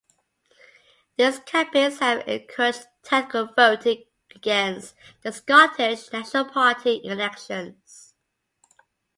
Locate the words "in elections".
6.95-8.15